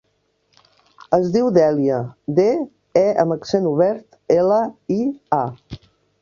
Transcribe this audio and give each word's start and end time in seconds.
Es 1.17 1.27
diu 1.35 1.51
Dèlia: 1.57 1.99
de, 2.39 2.47
e 3.03 3.05
amb 3.25 3.37
accent 3.37 3.69
obert, 3.73 4.19
ela, 4.39 4.59
i, 4.99 4.99
a. 5.45 5.45